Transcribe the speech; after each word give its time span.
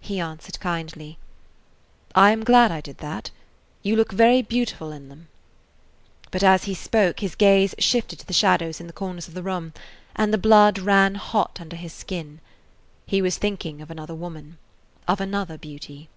He 0.00 0.20
answered 0.20 0.58
kindly: 0.58 1.18
"I 2.14 2.30
am 2.30 2.44
glad 2.44 2.72
I 2.72 2.80
did 2.80 2.96
that. 2.96 3.30
You 3.82 3.94
look 3.94 4.10
very 4.10 4.40
beautiful 4.40 4.90
in 4.90 5.10
them." 5.10 5.28
But 6.30 6.42
as 6.42 6.64
he 6.64 6.72
spoke 6.72 7.20
his 7.20 7.34
gaze 7.34 7.74
shifted 7.78 8.20
to 8.20 8.26
the 8.26 8.32
shadows 8.32 8.80
in 8.80 8.86
the 8.86 8.94
corners 8.94 9.28
of 9.28 9.34
the 9.34 9.42
room, 9.42 9.74
and 10.16 10.32
the 10.32 10.38
blood 10.38 10.78
ran 10.78 11.16
hot 11.16 11.60
under 11.60 11.76
his 11.76 11.92
skin. 11.92 12.40
He 13.04 13.20
was 13.20 13.36
thinking 13.36 13.82
of 13.82 13.90
another 13.90 14.14
woman, 14.14 14.56
of 15.06 15.20
another 15.20 15.58
beauty. 15.58 16.08